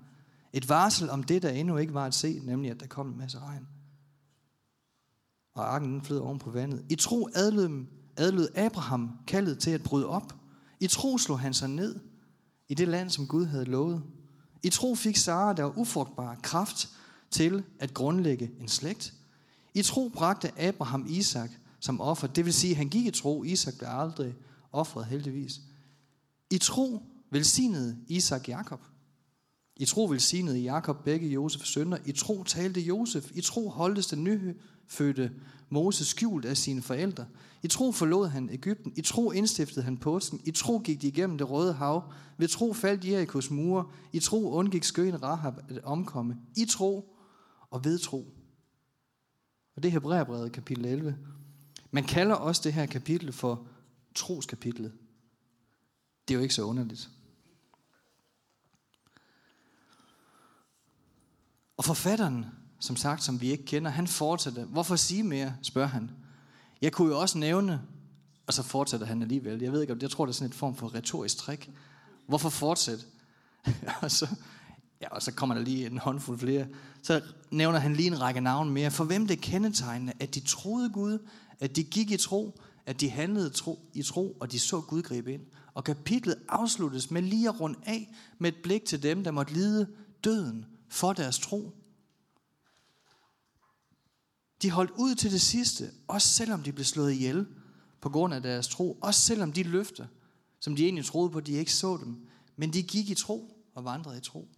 et 0.52 0.68
varsel 0.68 1.10
om 1.10 1.22
det, 1.22 1.42
der 1.42 1.50
endnu 1.50 1.76
ikke 1.76 1.94
var 1.94 2.06
at 2.06 2.14
se, 2.14 2.40
nemlig 2.42 2.70
at 2.70 2.80
der 2.80 2.86
kom 2.86 3.08
en 3.08 3.18
masse 3.18 3.38
regn. 3.38 3.68
Og 5.54 5.74
arken 5.74 5.92
den 5.92 6.02
flød 6.02 6.18
oven 6.18 6.38
på 6.38 6.50
vandet. 6.50 6.84
I 6.88 6.94
tro 6.94 7.28
adlød, 7.34 7.84
adlød 8.16 8.48
Abraham 8.56 9.10
kaldet 9.26 9.58
til 9.58 9.70
at 9.70 9.82
bryde 9.82 10.06
op 10.06 10.34
i 10.80 10.86
tro 10.86 11.18
slog 11.18 11.40
han 11.40 11.54
sig 11.54 11.68
ned 11.68 12.00
i 12.68 12.74
det 12.74 12.88
land, 12.88 13.10
som 13.10 13.26
Gud 13.26 13.46
havde 13.46 13.64
lovet. 13.64 14.02
I 14.62 14.70
tro 14.70 14.94
fik 14.94 15.16
Sara, 15.16 15.52
der 15.52 15.62
var 15.62 15.78
ufrugtbar, 15.78 16.38
kraft 16.42 16.88
til 17.30 17.64
at 17.78 17.94
grundlægge 17.94 18.50
en 18.60 18.68
slægt. 18.68 19.14
I 19.74 19.82
tro 19.82 20.08
bragte 20.08 20.60
Abraham 20.60 21.06
Isak 21.08 21.50
som 21.80 22.00
offer. 22.00 22.26
Det 22.26 22.44
vil 22.44 22.54
sige, 22.54 22.70
at 22.70 22.76
han 22.76 22.88
gik 22.88 23.06
i 23.06 23.10
tro. 23.10 23.44
Isak 23.44 23.74
blev 23.78 23.88
aldrig 23.92 24.34
offret 24.72 25.06
heldigvis. 25.06 25.60
I 26.50 26.58
tro 26.58 27.02
velsignede 27.30 27.96
Isak 28.08 28.48
Jakob. 28.48 28.80
I 29.76 29.84
tro 29.84 30.04
velsignede 30.04 30.58
Jakob 30.58 31.04
begge 31.04 31.28
Josefs 31.28 31.68
sønner. 31.68 31.98
I 32.04 32.12
tro 32.12 32.42
talte 32.42 32.80
Josef. 32.80 33.30
I 33.34 33.40
tro 33.40 33.68
holdtes 33.68 34.06
den 34.06 34.24
fødte 34.88 35.32
Moses 35.70 36.06
skjult 36.06 36.44
af 36.44 36.56
sine 36.56 36.82
forældre. 36.82 37.26
I 37.62 37.68
tro 37.68 37.92
forlod 37.92 38.28
han 38.28 38.50
Ægypten. 38.50 38.92
I 38.96 39.00
tro 39.00 39.30
indstiftede 39.30 39.84
han 39.84 39.96
påsken. 39.96 40.40
I 40.44 40.50
tro 40.50 40.78
gik 40.78 41.02
de 41.02 41.08
igennem 41.08 41.38
det 41.38 41.50
røde 41.50 41.72
hav. 41.72 42.12
Ved 42.38 42.48
tro 42.48 42.72
faldt 42.72 43.04
Jerikos 43.04 43.50
mure. 43.50 43.90
I 44.12 44.20
tro 44.20 44.52
undgik 44.52 44.84
skøen 44.84 45.22
Rahab 45.22 45.54
at 45.68 45.84
omkomme. 45.84 46.36
I 46.56 46.64
tro 46.64 47.16
og 47.70 47.84
ved 47.84 47.98
tro 47.98 48.34
Og 49.76 49.82
det 49.82 49.88
er 49.88 49.92
Hebræerbrevet 49.92 50.52
kapitel 50.52 50.84
11. 50.84 51.16
Man 51.90 52.04
kalder 52.04 52.34
også 52.34 52.60
det 52.64 52.72
her 52.72 52.86
kapitel 52.86 53.32
for 53.32 53.66
troskapitlet. 54.14 54.92
Det 56.28 56.34
er 56.34 56.38
jo 56.38 56.42
ikke 56.42 56.54
så 56.54 56.62
underligt. 56.62 57.10
Og 61.76 61.84
forfatteren, 61.84 62.44
som 62.84 62.96
sagt, 62.96 63.22
som 63.22 63.40
vi 63.40 63.50
ikke 63.50 63.64
kender, 63.64 63.90
han 63.90 64.06
fortsætter. 64.06 64.64
Hvorfor 64.64 64.96
sige 64.96 65.22
mere, 65.22 65.54
spørger 65.62 65.88
han. 65.88 66.10
Jeg 66.82 66.92
kunne 66.92 67.08
jo 67.08 67.20
også 67.20 67.38
nævne, 67.38 67.82
og 68.46 68.52
så 68.52 68.62
fortsætter 68.62 69.06
han 69.06 69.22
alligevel. 69.22 69.62
Jeg 69.62 69.72
ved 69.72 69.80
ikke, 69.80 69.92
om 69.92 69.98
jeg 70.02 70.10
tror, 70.10 70.26
det 70.26 70.32
er 70.32 70.34
sådan 70.34 70.48
et 70.48 70.54
form 70.54 70.76
for 70.76 70.94
retorisk 70.94 71.36
trick. 71.36 71.70
Hvorfor 72.26 72.48
fortsætte? 72.48 73.04
og, 74.02 74.10
så, 74.10 74.28
ja, 75.00 75.08
og 75.08 75.22
så 75.22 75.32
kommer 75.32 75.54
der 75.54 75.62
lige 75.62 75.86
en 75.86 75.98
håndfuld 75.98 76.38
flere. 76.38 76.66
Så 77.02 77.22
nævner 77.50 77.78
han 77.78 77.96
lige 77.96 78.06
en 78.06 78.20
række 78.20 78.40
navne 78.40 78.70
mere. 78.70 78.90
For 78.90 79.04
hvem 79.04 79.26
det 79.26 79.40
kendetegnende, 79.40 80.12
at 80.20 80.34
de 80.34 80.40
troede 80.40 80.90
Gud, 80.90 81.18
at 81.60 81.76
de 81.76 81.84
gik 81.84 82.10
i 82.10 82.16
tro, 82.16 82.60
at 82.86 83.00
de 83.00 83.10
handlede 83.10 83.50
tro, 83.50 83.78
i 83.94 84.02
tro, 84.02 84.36
og 84.40 84.52
de 84.52 84.58
så 84.58 84.80
Gud 84.80 85.02
gribe 85.02 85.32
ind. 85.32 85.42
Og 85.74 85.84
kapitlet 85.84 86.36
afsluttes 86.48 87.10
med 87.10 87.22
lige 87.22 87.48
at 87.48 87.60
runde 87.60 87.78
af 87.86 88.14
med 88.38 88.52
et 88.52 88.62
blik 88.62 88.84
til 88.84 89.02
dem, 89.02 89.24
der 89.24 89.30
måtte 89.30 89.52
lide 89.52 89.86
døden 90.24 90.66
for 90.88 91.12
deres 91.12 91.38
tro. 91.38 91.83
De 94.64 94.70
holdt 94.70 94.90
ud 94.90 95.14
til 95.14 95.32
det 95.32 95.40
sidste, 95.40 95.92
også 96.08 96.28
selvom 96.28 96.62
de 96.62 96.72
blev 96.72 96.84
slået 96.84 97.12
ihjel 97.12 97.46
på 98.00 98.10
grund 98.10 98.34
af 98.34 98.42
deres 98.42 98.68
tro. 98.68 98.98
Også 99.02 99.20
selvom 99.20 99.52
de 99.52 99.62
løfter, 99.62 100.06
som 100.60 100.76
de 100.76 100.84
egentlig 100.84 101.04
troede 101.04 101.30
på, 101.30 101.40
de 101.40 101.52
ikke 101.52 101.72
så 101.72 101.96
dem. 101.96 102.26
Men 102.56 102.72
de 102.72 102.82
gik 102.82 103.10
i 103.10 103.14
tro 103.14 103.66
og 103.74 103.84
vandrede 103.84 104.18
i 104.18 104.20
tro. 104.20 104.48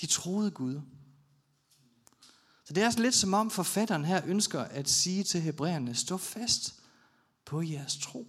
De 0.00 0.06
troede 0.06 0.50
Gud. 0.50 0.80
Så 2.64 2.72
det 2.72 2.80
er 2.80 2.84
altså 2.84 3.02
lidt 3.02 3.14
som 3.14 3.34
om 3.34 3.50
forfatteren 3.50 4.04
her 4.04 4.22
ønsker 4.26 4.60
at 4.60 4.88
sige 4.88 5.24
til 5.24 5.40
hebræerne, 5.40 5.94
stå 5.94 6.16
fast 6.16 6.82
på 7.44 7.62
jeres 7.62 7.96
tro. 7.96 8.28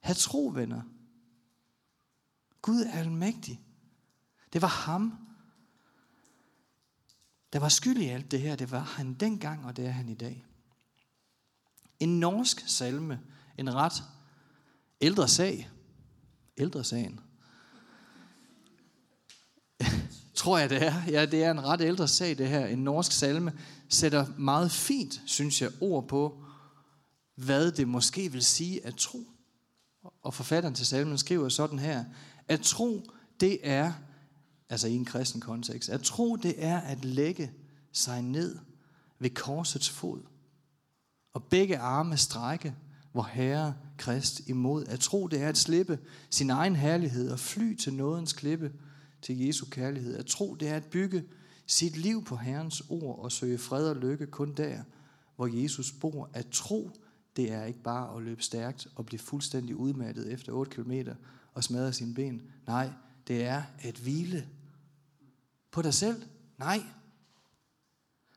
Ha' 0.00 0.14
tro, 0.14 0.52
venner. 0.54 0.82
Gud 2.62 2.80
er 2.80 2.98
almægtig. 2.98 3.60
Det 4.52 4.62
var 4.62 4.68
ham, 4.68 5.29
der 7.52 7.58
var 7.58 7.68
skyld 7.68 7.98
i 7.98 8.06
alt 8.06 8.30
det 8.30 8.40
her. 8.40 8.56
Det 8.56 8.70
var 8.70 8.80
han 8.80 9.14
dengang, 9.14 9.66
og 9.66 9.76
det 9.76 9.86
er 9.86 9.90
han 9.90 10.08
i 10.08 10.14
dag. 10.14 10.44
En 12.00 12.20
norsk 12.20 12.64
salme, 12.66 13.20
en 13.58 13.74
ret 13.74 14.02
ældre 15.00 15.28
sag, 15.28 15.70
ældre 16.58 16.84
sagen, 16.84 17.20
tror 20.34 20.58
jeg 20.58 20.70
det 20.70 20.82
er. 20.82 21.02
Ja, 21.08 21.26
det 21.26 21.44
er 21.44 21.50
en 21.50 21.64
ret 21.64 21.80
ældre 21.80 22.08
sag 22.08 22.38
det 22.38 22.48
her. 22.48 22.66
En 22.66 22.84
norsk 22.84 23.12
salme 23.12 23.52
sætter 23.88 24.26
meget 24.38 24.70
fint, 24.70 25.22
synes 25.26 25.62
jeg, 25.62 25.70
ord 25.80 26.08
på, 26.08 26.44
hvad 27.34 27.72
det 27.72 27.88
måske 27.88 28.32
vil 28.32 28.44
sige 28.44 28.86
at 28.86 28.96
tro. 28.96 29.18
Og 30.22 30.34
forfatteren 30.34 30.74
til 30.74 30.86
salmen 30.86 31.18
skriver 31.18 31.48
sådan 31.48 31.78
her, 31.78 32.04
at 32.48 32.60
tro, 32.60 33.10
det 33.40 33.58
er, 33.62 33.92
altså 34.70 34.88
i 34.88 34.94
en 34.94 35.04
kristen 35.04 35.40
kontekst, 35.40 35.88
at 35.88 36.02
tro, 36.02 36.36
det 36.36 36.54
er 36.64 36.80
at 36.80 37.04
lægge 37.04 37.52
sig 37.92 38.22
ned 38.22 38.58
ved 39.18 39.30
korsets 39.30 39.90
fod, 39.90 40.20
og 41.32 41.44
begge 41.44 41.78
arme 41.78 42.16
strække, 42.16 42.74
hvor 43.12 43.22
Herre 43.22 43.74
Krist 43.98 44.48
imod. 44.48 44.84
At 44.86 45.00
tro, 45.00 45.26
det 45.26 45.42
er 45.42 45.48
at 45.48 45.58
slippe 45.58 45.98
sin 46.30 46.50
egen 46.50 46.76
herlighed 46.76 47.30
og 47.30 47.38
fly 47.38 47.76
til 47.76 47.94
nådens 47.94 48.32
klippe, 48.32 48.72
til 49.22 49.38
Jesu 49.38 49.66
kærlighed. 49.70 50.16
At 50.16 50.26
tro, 50.26 50.54
det 50.54 50.68
er 50.68 50.76
at 50.76 50.84
bygge 50.84 51.24
sit 51.66 51.96
liv 51.96 52.24
på 52.24 52.36
Herrens 52.36 52.82
ord 52.88 53.18
og 53.18 53.32
søge 53.32 53.58
fred 53.58 53.88
og 53.88 53.96
lykke 53.96 54.26
kun 54.26 54.54
der, 54.54 54.82
hvor 55.36 55.62
Jesus 55.62 55.92
bor. 55.92 56.30
At 56.32 56.46
tro, 56.52 56.90
det 57.36 57.52
er 57.52 57.64
ikke 57.64 57.82
bare 57.82 58.16
at 58.16 58.22
løbe 58.22 58.42
stærkt 58.42 58.88
og 58.94 59.06
blive 59.06 59.20
fuldstændig 59.20 59.76
udmattet 59.76 60.32
efter 60.32 60.52
8 60.52 60.70
km 60.70 60.92
og 61.54 61.64
smadre 61.64 61.92
sine 61.92 62.14
ben. 62.14 62.42
Nej, 62.66 62.90
det 63.28 63.44
er 63.44 63.62
at 63.78 63.94
hvile 63.94 64.48
på 65.70 65.82
dig 65.82 65.94
selv. 65.94 66.22
Nej, 66.58 66.82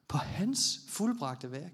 på 0.07 0.17
hans 0.17 0.79
fuldbragte 0.87 1.51
værk. 1.51 1.73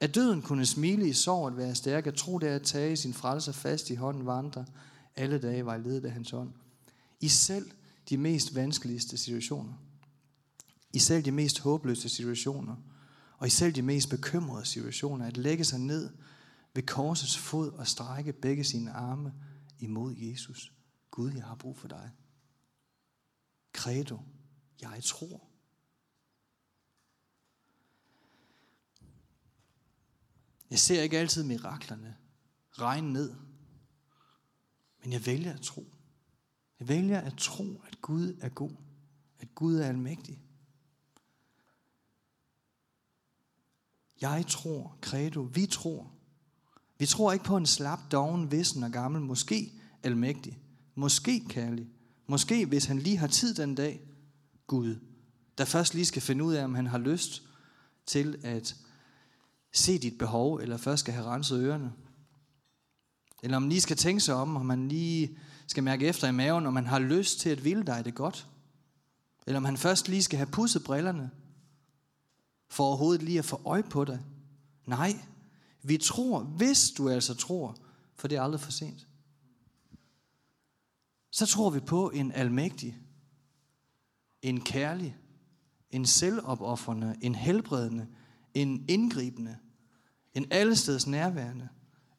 At 0.00 0.14
døden 0.14 0.42
kunne 0.42 0.66
smile 0.66 1.08
i 1.08 1.12
sorg 1.12 1.46
at 1.46 1.56
være 1.56 1.74
stærk, 1.74 2.06
at 2.06 2.14
tro 2.14 2.38
det 2.38 2.46
at 2.46 2.62
tage 2.62 2.96
sin 2.96 3.14
frelser 3.14 3.52
fast 3.52 3.90
i 3.90 3.94
hånden 3.94 4.26
vandre, 4.26 4.66
alle 5.16 5.38
dage 5.38 5.66
var 5.66 5.76
ledet 5.76 6.04
af 6.04 6.12
hans 6.12 6.30
hånd. 6.30 6.52
I 7.20 7.28
selv 7.28 7.70
de 8.08 8.16
mest 8.16 8.54
vanskeligste 8.54 9.16
situationer. 9.16 9.74
I 10.92 10.98
selv 10.98 11.24
de 11.24 11.32
mest 11.32 11.60
håbløse 11.60 12.08
situationer. 12.08 12.76
Og 13.38 13.46
i 13.46 13.50
selv 13.50 13.74
de 13.74 13.82
mest 13.82 14.10
bekymrede 14.10 14.66
situationer. 14.66 15.26
At 15.26 15.36
lægge 15.36 15.64
sig 15.64 15.78
ned 15.78 16.10
ved 16.74 16.82
korsets 16.82 17.38
fod 17.38 17.72
og 17.72 17.86
strække 17.86 18.32
begge 18.32 18.64
sine 18.64 18.92
arme 18.92 19.32
imod 19.78 20.14
Jesus. 20.16 20.72
Gud, 21.10 21.32
jeg 21.32 21.44
har 21.44 21.54
brug 21.54 21.76
for 21.76 21.88
dig. 21.88 22.10
Credo, 23.72 24.20
jeg 24.80 25.02
tror. 25.04 25.48
Jeg 30.70 30.78
ser 30.78 31.02
ikke 31.02 31.18
altid 31.18 31.42
miraklerne 31.42 32.16
regne 32.72 33.12
ned, 33.12 33.34
men 35.02 35.12
jeg 35.12 35.26
vælger 35.26 35.54
at 35.54 35.60
tro. 35.60 35.86
Jeg 36.80 36.88
vælger 36.88 37.20
at 37.20 37.34
tro, 37.36 37.82
at 37.86 38.00
Gud 38.00 38.38
er 38.40 38.48
god, 38.48 38.76
at 39.38 39.54
Gud 39.54 39.76
er 39.76 39.86
almægtig. 39.88 40.42
Jeg 44.20 44.44
tror, 44.48 44.98
credo, 45.02 45.40
vi 45.40 45.66
tror. 45.66 46.12
Vi 46.98 47.06
tror 47.06 47.32
ikke 47.32 47.44
på 47.44 47.56
en 47.56 47.66
slap, 47.66 47.98
doven, 48.12 48.50
vissen 48.50 48.82
og 48.82 48.90
gammel, 48.90 49.22
måske 49.22 49.72
almægtig, 50.02 50.62
måske 50.94 51.44
kærlig, 51.48 51.90
måske 52.28 52.66
hvis 52.66 52.84
han 52.84 52.98
lige 52.98 53.16
har 53.16 53.26
tid 53.26 53.54
den 53.54 53.74
dag, 53.74 54.00
Gud, 54.66 54.96
der 55.58 55.64
først 55.64 55.94
lige 55.94 56.06
skal 56.06 56.22
finde 56.22 56.44
ud 56.44 56.54
af, 56.54 56.64
om 56.64 56.74
han 56.74 56.86
har 56.86 56.98
lyst 56.98 57.42
til 58.06 58.40
at 58.42 58.76
se 59.72 59.98
dit 59.98 60.18
behov, 60.18 60.56
eller 60.56 60.76
først 60.76 61.00
skal 61.00 61.14
have 61.14 61.26
renset 61.26 61.60
ørerne. 61.60 61.92
Eller 63.42 63.56
om 63.56 63.62
man 63.62 63.68
lige 63.68 63.80
skal 63.80 63.96
tænke 63.96 64.20
sig 64.20 64.34
om, 64.34 64.56
om 64.56 64.66
man 64.66 64.88
lige 64.88 65.38
skal 65.66 65.82
mærke 65.82 66.06
efter 66.06 66.28
i 66.28 66.32
maven, 66.32 66.66
om 66.66 66.72
man 66.72 66.86
har 66.86 66.98
lyst 66.98 67.40
til 67.40 67.50
at 67.50 67.64
ville 67.64 67.82
dig 67.82 68.04
det 68.04 68.14
godt. 68.14 68.46
Eller 69.46 69.56
om 69.56 69.64
han 69.64 69.76
først 69.76 70.08
lige 70.08 70.22
skal 70.22 70.36
have 70.36 70.50
pudset 70.50 70.84
brillerne, 70.84 71.30
for 72.70 72.84
overhovedet 72.84 73.22
lige 73.22 73.38
at 73.38 73.44
få 73.44 73.60
øje 73.64 73.82
på 73.82 74.04
dig. 74.04 74.20
Nej, 74.86 75.20
vi 75.82 75.96
tror, 75.96 76.40
hvis 76.40 76.90
du 76.90 77.08
altså 77.08 77.34
tror, 77.34 77.76
for 78.16 78.28
det 78.28 78.38
er 78.38 78.42
aldrig 78.42 78.60
for 78.60 78.72
sent. 78.72 79.07
Så 81.30 81.46
tror 81.46 81.70
vi 81.70 81.80
på 81.80 82.10
en 82.10 82.32
almægtig, 82.32 82.98
en 84.42 84.60
kærlig, 84.60 85.16
en 85.90 86.06
selvopoffrende, 86.06 87.16
en 87.20 87.34
helbredende, 87.34 88.08
en 88.54 88.84
indgribende, 88.88 89.58
en 90.34 90.46
allesteds 90.50 91.06
nærværende, 91.06 91.68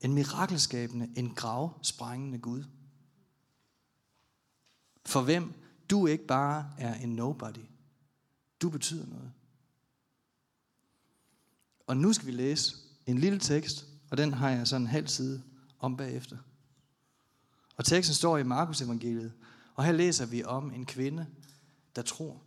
en 0.02 0.14
mirakelskabende, 0.14 1.10
en 1.16 1.36
gravsprængende 1.36 2.38
Gud. 2.38 2.64
For 5.06 5.22
hvem 5.22 5.54
du 5.90 6.08
ikke 6.08 6.26
bare 6.28 6.74
er 6.78 6.94
en 6.94 7.10
nobody. 7.10 7.66
Du 8.62 8.70
betyder 8.70 9.06
noget. 9.06 9.32
Og 11.88 11.98
nu 11.98 12.14
skal 12.14 12.28
vi 12.28 12.32
læse 12.32 12.76
en 13.06 13.18
lille 13.18 13.40
tekst, 13.40 13.86
og 14.12 14.18
den 14.18 14.34
har 14.34 14.50
jeg 14.50 14.68
sådan 14.68 14.82
en 14.82 14.88
halv 14.88 15.08
side 15.08 15.44
om 15.80 15.98
bagefter. 15.98 16.38
Og 17.80 17.86
teksten 17.86 18.16
står 18.16 18.38
i 18.38 18.44
Markus 18.44 18.82
evangeliet, 18.82 19.34
og 19.76 19.86
her 19.86 19.92
læser 19.92 20.26
vi 20.26 20.44
om 20.44 20.72
en 20.74 20.86
kvinde, 20.86 21.28
der 21.96 22.02
tror. 22.02 22.42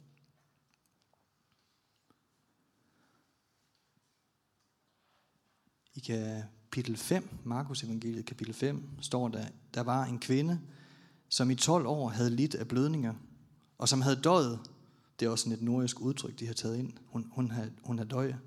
I 5.94 6.00
kapitel 6.00 6.96
5, 6.96 7.28
Markus 7.44 7.82
evangeliet 7.82 8.26
kapitel 8.26 8.54
5, 8.54 8.88
står 9.00 9.28
der, 9.28 9.46
der 9.74 9.80
var 9.80 10.04
en 10.04 10.18
kvinde, 10.18 10.60
som 11.28 11.50
i 11.50 11.54
12 11.54 11.86
år 11.86 12.08
havde 12.08 12.30
lidt 12.30 12.54
af 12.54 12.68
blødninger, 12.68 13.14
og 13.78 13.88
som 13.88 14.02
havde 14.02 14.20
døjet. 14.20 14.60
Det 15.20 15.26
er 15.26 15.30
også 15.30 15.42
sådan 15.42 15.58
et 15.58 15.64
nordisk 15.64 16.00
udtryk, 16.00 16.38
de 16.38 16.46
har 16.46 16.54
taget 16.54 16.78
ind. 16.78 16.92
Hun, 17.06 17.30
hun, 17.34 17.50
har, 17.50 17.68
hun 17.82 17.98
har 17.98 18.04
døjet. 18.04 18.38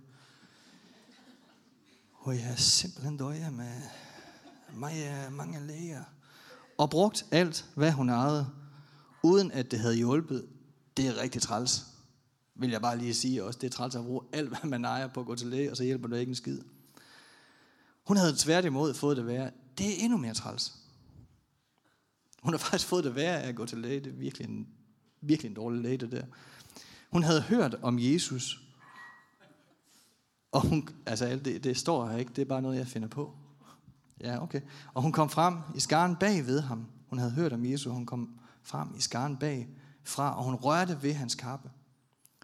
Og 2.13 2.35
jeg 2.35 2.51
er 2.51 2.55
simpelthen 2.55 3.17
døjet 3.17 3.53
med 3.53 3.81
mange, 4.73 5.31
mange 5.31 5.67
læger. 5.67 6.03
Og 6.77 6.89
brugt 6.89 7.25
alt, 7.31 7.65
hvad 7.75 7.91
hun 7.91 8.09
ejede, 8.09 8.49
uden 9.23 9.51
at 9.51 9.71
det 9.71 9.79
havde 9.79 9.95
hjulpet. 9.95 10.47
Det 10.97 11.07
er 11.07 11.21
rigtig 11.21 11.41
træls. 11.41 11.85
Vil 12.55 12.69
jeg 12.69 12.81
bare 12.81 12.97
lige 12.97 13.13
sige 13.13 13.43
også. 13.43 13.59
Det 13.59 13.67
er 13.67 13.71
træls 13.71 13.95
at 13.95 14.03
bruge 14.03 14.21
alt, 14.33 14.49
hvad 14.49 14.69
man 14.69 14.85
ejer 14.85 15.07
på 15.07 15.19
at 15.19 15.25
gå 15.25 15.35
til 15.35 15.47
læge, 15.47 15.71
og 15.71 15.77
så 15.77 15.83
hjælper 15.83 16.07
det 16.07 16.19
ikke 16.19 16.29
en 16.29 16.35
skid. 16.35 16.61
Hun 18.07 18.17
havde 18.17 18.35
tværtimod 18.37 18.93
fået 18.93 19.17
det 19.17 19.27
værre. 19.27 19.51
Det 19.77 19.85
er 19.85 20.03
endnu 20.03 20.17
mere 20.17 20.33
træls. 20.33 20.73
Hun 22.43 22.53
har 22.53 22.57
faktisk 22.57 22.87
fået 22.87 23.03
det 23.03 23.15
værre 23.15 23.41
af 23.41 23.47
at 23.47 23.55
gå 23.55 23.65
til 23.65 23.77
læge. 23.77 23.99
Det 23.99 24.07
er 24.07 24.17
virkelig 24.17 24.47
en 24.49 24.67
virkelig 25.21 25.49
en 25.49 25.55
dårlig 25.55 25.81
læge, 25.81 25.97
det 25.97 26.11
der. 26.11 26.25
Hun 27.11 27.23
havde 27.23 27.41
hørt 27.41 27.75
om 27.81 27.99
Jesus. 27.99 28.61
Og 30.51 30.61
hun, 30.67 30.89
altså 31.05 31.39
det, 31.45 31.63
det 31.63 31.77
står 31.77 32.07
her 32.07 32.17
ikke, 32.17 32.31
det 32.35 32.41
er 32.41 32.45
bare 32.45 32.61
noget, 32.61 32.77
jeg 32.77 32.87
finder 32.87 33.07
på. 33.07 33.33
Ja, 34.21 34.43
okay. 34.43 34.61
Og 34.93 35.01
hun 35.01 35.11
kom 35.11 35.29
frem 35.29 35.57
i 35.75 35.79
skaren 35.79 36.15
bag 36.15 36.45
ved 36.45 36.61
ham. 36.61 36.85
Hun 37.09 37.19
havde 37.19 37.31
hørt 37.31 37.53
om 37.53 37.65
Jesus, 37.65 37.87
og 37.87 37.93
hun 37.93 38.05
kom 38.05 38.39
frem 38.63 38.95
i 38.97 39.01
skaren 39.01 39.37
bag 39.37 39.69
fra, 40.03 40.37
og 40.37 40.43
hun 40.43 40.55
rørte 40.55 41.03
ved 41.03 41.13
hans 41.13 41.35
kappe. 41.35 41.69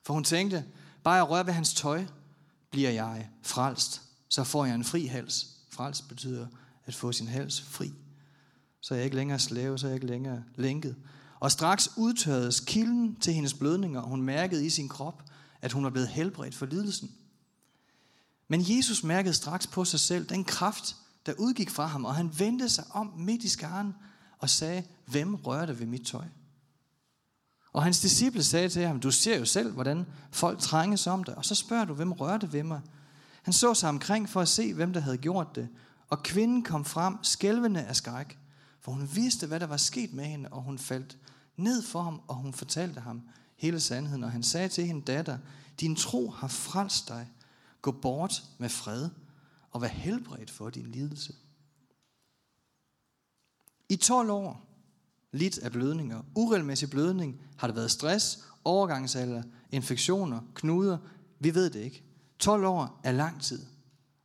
For 0.04 0.14
hun 0.14 0.24
tænkte, 0.24 0.66
bare 1.04 1.16
jeg 1.16 1.30
rører 1.30 1.44
ved 1.44 1.54
hans 1.54 1.74
tøj, 1.74 2.06
bliver 2.72 2.90
jeg 2.90 3.30
frelst. 3.42 4.02
Så 4.30 4.44
får 4.44 4.66
jeg 4.66 4.76
en 4.76 4.84
fri 4.84 5.06
hals. 5.06 5.48
Frelst 5.70 6.08
betyder 6.08 6.48
at 6.86 6.96
få 6.96 7.12
sin 7.12 7.28
hals 7.28 7.62
fri. 7.62 7.94
Så 8.82 8.94
er 8.94 8.98
jeg 8.98 9.06
ikke 9.06 9.16
længere 9.16 9.40
slave, 9.40 9.78
så 9.78 9.88
er 9.88 9.90
jeg 9.90 9.96
ikke 9.96 10.08
længere 10.08 10.44
lænket. 10.56 10.96
Og 11.40 11.52
straks 11.52 11.90
udtørredes 11.98 12.60
kilden 12.60 13.16
til 13.16 13.34
hendes 13.34 13.54
blødninger, 13.54 14.02
og 14.02 14.10
hun 14.10 14.22
mærkede 14.22 14.66
i 14.66 14.70
sin 14.70 14.90
krop, 14.90 15.24
at 15.62 15.72
hun 15.72 15.84
var 15.84 15.90
blevet 15.90 16.10
helbredt 16.10 16.56
for 16.56 16.66
lidelsen. 16.66 17.12
Men 18.48 18.62
Jesus 18.62 19.04
mærkede 19.04 19.34
straks 19.34 19.68
på 19.68 19.86
sig 19.86 20.00
selv 20.00 20.26
den 20.26 20.44
kraft, 20.44 20.96
der 21.26 21.34
udgik 21.38 21.70
fra 21.70 21.86
ham, 21.86 22.06
og 22.06 22.16
han 22.16 22.40
vendte 22.40 22.70
sig 22.70 22.84
om 22.92 23.14
midt 23.18 23.44
i 23.44 23.50
skaren 23.50 23.96
og 24.40 24.50
sagde, 24.50 24.84
hvem 25.06 25.36
rørte 25.36 25.80
ved 25.80 25.86
mit 25.86 26.06
tøj? 26.06 26.26
Og 27.74 27.84
hans 27.84 28.00
disciple 28.00 28.44
sagde 28.44 28.70
til 28.70 28.86
ham, 28.86 29.00
du 29.00 29.12
ser 29.12 29.40
jo 29.40 29.46
selv, 29.46 29.74
hvordan 29.74 30.06
folk 30.32 30.60
trænges 30.60 31.08
om 31.08 31.24
dig, 31.24 31.38
og 31.38 31.46
så 31.46 31.56
spørger 31.56 31.86
du, 31.86 31.94
hvem 31.94 32.12
rørte 32.12 32.54
ved 32.54 32.64
mig? 32.64 32.82
Han 33.44 33.54
så 33.54 33.74
sig 33.74 33.90
omkring 33.90 34.30
for 34.30 34.42
at 34.42 34.48
se, 34.48 34.74
hvem 34.74 34.94
der 34.94 35.00
havde 35.00 35.18
gjort 35.18 35.56
det, 35.56 35.70
og 36.10 36.24
kvinden 36.24 36.64
kom 36.64 36.86
frem, 36.86 37.18
skælvende 37.24 37.84
af 37.84 37.96
skræk, 37.96 38.40
for 38.82 38.92
hun 38.92 39.10
vidste, 39.16 39.48
hvad 39.48 39.60
der 39.60 39.68
var 39.68 39.78
sket 39.78 40.14
med 40.14 40.26
hende, 40.26 40.50
og 40.50 40.62
hun 40.62 40.80
faldt 40.80 41.18
ned 41.58 41.84
for 41.84 42.02
ham, 42.02 42.22
og 42.28 42.36
hun 42.36 42.54
fortalte 42.54 43.00
ham 43.00 43.22
hele 43.58 43.80
sandheden. 43.80 44.24
Og 44.24 44.32
han 44.32 44.44
sagde 44.44 44.70
til 44.70 44.86
hende, 44.86 45.02
datter, 45.02 45.38
din 45.80 45.96
tro 45.96 46.30
har 46.30 46.48
frelst 46.48 47.08
dig. 47.08 47.28
Gå 47.82 47.92
bort 47.92 48.44
med 48.58 48.70
fred, 48.70 49.10
og 49.72 49.82
være 49.82 49.92
helbredt 49.92 50.52
for 50.52 50.70
din 50.70 50.86
lidelse. 50.86 51.36
I 53.90 53.96
12 53.96 54.30
år, 54.30 54.68
lidt 55.32 55.58
af 55.58 55.72
blødninger, 55.72 56.24
uregelmæssig 56.36 56.90
blødning, 56.90 57.42
har 57.58 57.68
det 57.68 57.76
været 57.76 57.92
stress, 57.92 58.46
overgangsalder, 58.64 59.44
infektioner, 59.72 60.42
knuder, 60.56 60.98
vi 61.40 61.56
ved 61.56 61.70
det 61.70 61.80
ikke. 61.80 62.04
12 62.40 62.66
år 62.66 63.02
er 63.04 63.12
lang 63.12 63.42
tid. 63.42 63.66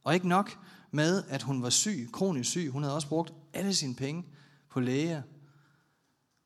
Og 0.05 0.15
ikke 0.15 0.29
nok 0.29 0.59
med, 0.91 1.25
at 1.29 1.43
hun 1.43 1.63
var 1.63 1.71
syg, 1.71 2.09
kronisk 2.13 2.51
syg. 2.51 2.71
Hun 2.73 2.83
havde 2.83 2.95
også 2.95 3.09
brugt 3.09 3.35
alle 3.53 3.75
sine 3.75 3.95
penge 3.95 4.25
på 4.69 4.81
læger. 4.81 5.23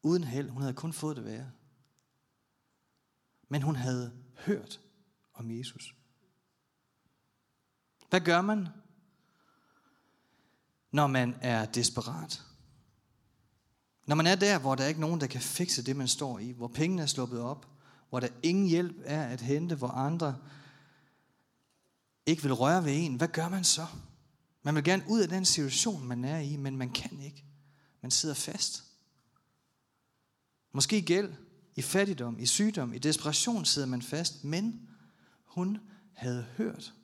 Uden 0.02 0.24
held. 0.24 0.48
Hun 0.48 0.62
havde 0.62 0.74
kun 0.74 0.92
fået 0.92 1.16
det 1.16 1.24
værre. 1.24 1.50
Men 3.48 3.62
hun 3.62 3.76
havde 3.76 4.12
hørt 4.46 4.80
om 5.34 5.50
Jesus. 5.50 5.94
Hvad 8.10 8.20
gør 8.20 8.40
man, 8.40 8.68
når 10.90 11.06
man 11.06 11.36
er 11.40 11.64
desperat? 11.66 12.42
Når 14.06 14.14
man 14.14 14.26
er 14.26 14.34
der, 14.34 14.58
hvor 14.58 14.74
der 14.74 14.84
er 14.84 14.88
ikke 14.88 15.00
nogen, 15.00 15.20
der 15.20 15.26
kan 15.26 15.40
fikse 15.40 15.82
det, 15.82 15.96
man 15.96 16.08
står 16.08 16.38
i, 16.38 16.50
hvor 16.50 16.68
pengene 16.68 17.02
er 17.02 17.06
sluppet 17.06 17.40
op, 17.40 17.66
hvor 18.08 18.20
der 18.20 18.28
ingen 18.42 18.66
hjælp 18.66 18.96
er 19.04 19.22
at 19.22 19.40
hente, 19.40 19.74
hvor 19.74 19.88
andre 19.88 20.36
ikke 22.26 22.42
vil 22.42 22.52
røre 22.52 22.84
ved 22.84 22.92
en, 22.96 23.14
hvad 23.14 23.28
gør 23.28 23.48
man 23.48 23.64
så? 23.64 23.86
Man 24.62 24.74
vil 24.74 24.84
gerne 24.84 25.04
ud 25.08 25.20
af 25.20 25.28
den 25.28 25.44
situation, 25.44 26.06
man 26.06 26.24
er 26.24 26.38
i, 26.38 26.56
men 26.56 26.76
man 26.76 26.90
kan 26.90 27.20
ikke. 27.20 27.44
Man 28.00 28.10
sidder 28.10 28.34
fast. 28.34 28.84
Måske 30.72 30.98
i 30.98 31.00
gæld, 31.00 31.32
i 31.76 31.82
fattigdom, 31.82 32.38
i 32.38 32.46
sygdom, 32.46 32.94
i 32.94 32.98
desperation 32.98 33.64
sidder 33.64 33.88
man 33.88 34.02
fast, 34.02 34.44
men 34.44 34.88
hun 35.44 35.78
havde 36.12 36.46
hørt 36.56 36.94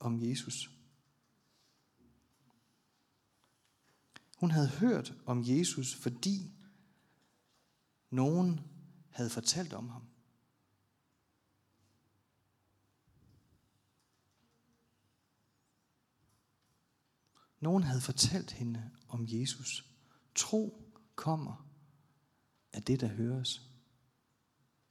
om 0.00 0.18
Jesus. 0.22 0.70
Hun 4.40 4.50
havde 4.50 4.68
hørt 4.68 5.14
om 5.26 5.42
Jesus, 5.44 5.94
fordi 5.94 6.52
nogen 8.10 8.60
havde 9.10 9.30
fortalt 9.30 9.72
om 9.72 9.88
ham. 9.88 10.06
Nogen 17.60 17.82
havde 17.82 18.00
fortalt 18.00 18.50
hende 18.50 18.90
om 19.08 19.24
Jesus. 19.28 19.90
Tro 20.34 20.92
kommer 21.14 21.68
af 22.72 22.82
det, 22.82 23.00
der 23.00 23.08
høres. 23.08 23.70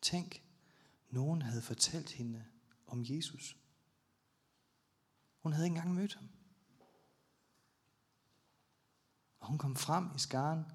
Tænk, 0.02 0.44
nogen 1.10 1.42
havde 1.42 1.62
fortalt 1.62 2.12
hende 2.12 2.46
om 2.88 3.04
Jesus. 3.04 3.58
Hun 5.40 5.54
havde 5.54 5.66
ikke 5.66 5.76
engang 5.76 5.96
mødt 5.96 6.16
ham. 6.16 6.39
Og 9.40 9.48
hun 9.48 9.58
kom 9.58 9.76
frem 9.76 10.10
i 10.16 10.20
skaren 10.20 10.66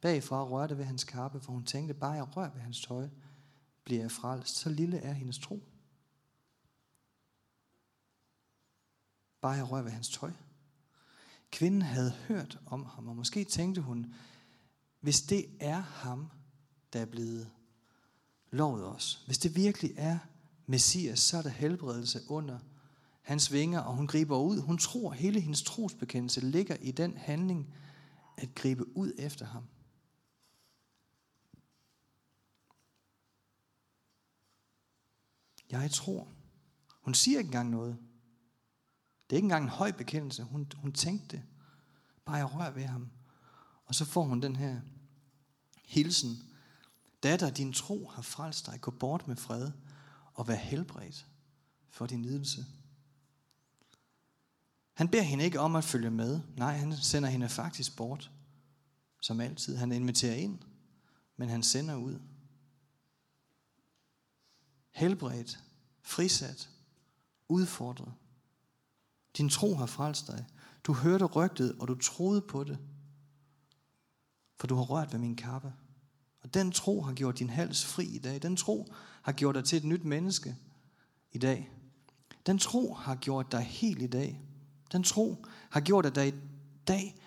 bagfra 0.00 0.44
og 0.44 0.50
rørte 0.50 0.78
ved 0.78 0.84
hans 0.84 1.04
kappe, 1.04 1.40
for 1.40 1.52
hun 1.52 1.64
tænkte, 1.64 1.94
bare 1.94 2.12
jeg 2.12 2.36
rører 2.36 2.50
ved 2.50 2.60
hans 2.60 2.80
tøj, 2.80 3.08
bliver 3.84 4.00
jeg 4.00 4.10
frelst. 4.10 4.56
Så 4.56 4.68
lille 4.68 4.98
er 4.98 5.12
hendes 5.12 5.38
tro. 5.38 5.62
Bare 9.40 9.52
jeg 9.52 9.70
rører 9.70 9.82
ved 9.82 9.90
hans 9.90 10.08
tøj. 10.08 10.32
Kvinden 11.50 11.82
havde 11.82 12.12
hørt 12.28 12.58
om 12.66 12.84
ham, 12.84 13.08
og 13.08 13.16
måske 13.16 13.44
tænkte 13.44 13.80
hun, 13.80 14.14
hvis 15.00 15.22
det 15.22 15.46
er 15.60 15.80
ham, 15.80 16.30
der 16.92 17.00
er 17.00 17.06
blevet 17.06 17.50
lovet 18.50 18.86
os, 18.86 19.22
hvis 19.26 19.38
det 19.38 19.56
virkelig 19.56 19.92
er 19.96 20.18
Messias, 20.66 21.20
så 21.20 21.38
er 21.38 21.42
der 21.42 21.48
helbredelse 21.48 22.20
under 22.28 22.58
hans 23.22 23.52
vinger, 23.52 23.80
og 23.80 23.96
hun 23.96 24.06
griber 24.06 24.38
ud. 24.38 24.60
Hun 24.60 24.78
tror, 24.78 25.12
hele 25.12 25.40
hendes 25.40 25.62
trosbekendelse 25.62 26.40
ligger 26.40 26.76
i 26.80 26.90
den 26.90 27.16
handling, 27.16 27.74
at 28.40 28.54
gribe 28.54 28.96
ud 28.96 29.12
efter 29.18 29.46
ham. 29.46 29.64
Jeg 35.70 35.90
tror. 35.90 36.28
Hun 37.00 37.14
siger 37.14 37.38
ikke 37.38 37.48
engang 37.48 37.70
noget. 37.70 37.98
Det 39.22 39.32
er 39.32 39.36
ikke 39.36 39.46
engang 39.46 39.64
en 39.64 39.70
høj 39.70 39.92
bekendelse. 39.92 40.42
Hun, 40.42 40.72
hun 40.76 40.92
tænkte 40.92 41.36
det. 41.36 41.44
Bare 42.24 42.36
jeg 42.36 42.54
rører 42.54 42.70
ved 42.70 42.84
ham. 42.84 43.10
Og 43.84 43.94
så 43.94 44.04
får 44.04 44.22
hun 44.22 44.42
den 44.42 44.56
her 44.56 44.80
hilsen. 45.84 46.36
Datter, 47.22 47.50
din 47.50 47.72
tro 47.72 48.08
har 48.08 48.22
frelst 48.22 48.66
dig. 48.66 48.80
Gå 48.80 48.90
bort 48.90 49.28
med 49.28 49.36
fred 49.36 49.70
og 50.34 50.48
vær 50.48 50.54
helbredt 50.54 51.26
for 51.88 52.06
din 52.06 52.22
lidelse. 52.22 52.66
Han 54.94 55.08
beder 55.08 55.22
hende 55.22 55.44
ikke 55.44 55.60
om 55.60 55.76
at 55.76 55.84
følge 55.84 56.10
med. 56.10 56.40
Nej, 56.56 56.76
han 56.76 56.96
sender 56.96 57.28
hende 57.28 57.48
faktisk 57.48 57.96
bort. 57.96 58.30
Som 59.20 59.40
altid. 59.40 59.76
Han 59.76 59.92
inviterer 59.92 60.34
ind, 60.34 60.58
men 61.36 61.48
han 61.48 61.62
sender 61.62 61.96
ud. 61.96 62.18
Helbredt, 64.90 65.58
frisat, 66.02 66.68
udfordret. 67.48 68.12
Din 69.36 69.48
tro 69.48 69.74
har 69.74 69.86
frelst 69.86 70.26
dig. 70.26 70.46
Du 70.84 70.92
hørte 70.92 71.24
rygtet, 71.24 71.76
og 71.78 71.88
du 71.88 71.94
troede 71.94 72.40
på 72.40 72.64
det. 72.64 72.78
For 74.56 74.66
du 74.66 74.74
har 74.74 74.82
rørt 74.82 75.12
ved 75.12 75.20
min 75.20 75.36
kappe. 75.36 75.72
Og 76.42 76.54
den 76.54 76.72
tro 76.72 77.00
har 77.00 77.12
gjort 77.12 77.38
din 77.38 77.50
hals 77.50 77.84
fri 77.84 78.04
i 78.04 78.18
dag. 78.18 78.42
Den 78.42 78.56
tro 78.56 78.94
har 79.22 79.32
gjort 79.32 79.54
dig 79.54 79.64
til 79.64 79.78
et 79.78 79.84
nyt 79.84 80.04
menneske 80.04 80.56
i 81.32 81.38
dag. 81.38 81.70
Den 82.46 82.58
tro 82.58 82.94
har 82.94 83.14
gjort 83.16 83.52
dig 83.52 83.60
helt 83.60 84.02
i 84.02 84.06
dag. 84.06 84.40
Den 84.92 85.02
tro 85.02 85.46
har 85.70 85.80
gjort, 85.80 86.06
at 86.06 86.14
der 86.14 86.22
i 86.22 86.34
dag 86.88 87.20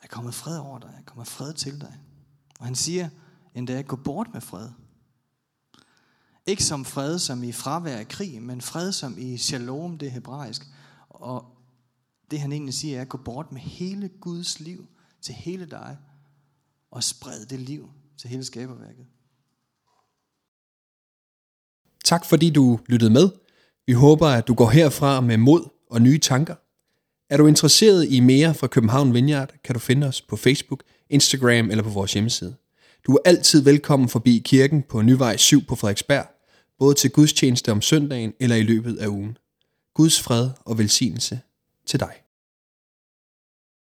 er 0.00 0.06
kommet 0.06 0.34
fred 0.34 0.58
over 0.58 0.78
dig, 0.78 0.94
er 0.98 1.02
kommet 1.02 1.26
fred 1.26 1.54
til 1.54 1.80
dig. 1.80 2.00
Og 2.58 2.64
han 2.64 2.74
siger 2.74 3.08
endda, 3.54 3.82
gå 3.82 3.96
bort 3.96 4.32
med 4.32 4.40
fred. 4.40 4.70
Ikke 6.46 6.64
som 6.64 6.84
fred 6.84 7.18
som 7.18 7.42
i 7.42 7.52
fravær 7.52 7.96
af 7.96 8.08
krig, 8.08 8.42
men 8.42 8.60
fred 8.60 8.92
som 8.92 9.18
i 9.18 9.36
shalom, 9.36 9.98
det 9.98 10.08
er 10.08 10.12
hebraisk. 10.12 10.66
Og 11.08 11.56
det 12.30 12.40
han 12.40 12.52
egentlig 12.52 12.74
siger 12.74 12.96
er, 12.96 13.02
at 13.02 13.08
gå 13.08 13.18
bort 13.18 13.52
med 13.52 13.60
hele 13.60 14.08
Guds 14.08 14.60
liv 14.60 14.86
til 15.20 15.34
hele 15.34 15.66
dig, 15.66 15.98
og 16.90 17.04
spred 17.04 17.46
det 17.46 17.60
liv 17.60 17.90
til 18.16 18.30
hele 18.30 18.44
skaberværket. 18.44 19.06
Tak 22.04 22.24
fordi 22.24 22.50
du 22.50 22.80
lyttede 22.86 23.10
med. 23.10 23.43
Vi 23.86 23.92
håber, 23.92 24.26
at 24.26 24.48
du 24.48 24.54
går 24.54 24.70
herfra 24.70 25.20
med 25.20 25.36
mod 25.36 25.68
og 25.90 26.02
nye 26.02 26.18
tanker. 26.18 26.54
Er 27.30 27.36
du 27.36 27.46
interesseret 27.46 28.06
i 28.10 28.20
mere 28.20 28.54
fra 28.54 28.66
København 28.66 29.14
Vineyard, 29.14 29.50
kan 29.64 29.74
du 29.74 29.78
finde 29.78 30.06
os 30.06 30.22
på 30.22 30.36
Facebook, 30.36 30.82
Instagram 31.10 31.70
eller 31.70 31.82
på 31.82 31.90
vores 31.90 32.12
hjemmeside. 32.12 32.54
Du 33.06 33.12
er 33.12 33.18
altid 33.24 33.62
velkommen 33.62 34.08
forbi 34.08 34.42
kirken 34.44 34.82
på 34.82 35.02
Nyvej 35.02 35.36
7 35.36 35.64
på 35.64 35.74
Frederiksberg, 35.74 36.26
både 36.78 36.94
til 36.94 37.10
gudstjeneste 37.10 37.72
om 37.72 37.82
søndagen 37.82 38.32
eller 38.40 38.56
i 38.56 38.62
løbet 38.62 38.96
af 38.96 39.06
ugen. 39.06 39.38
Guds 39.94 40.20
fred 40.20 40.50
og 40.64 40.78
velsignelse 40.78 41.40
til 41.86 42.00
dig. 42.00 42.23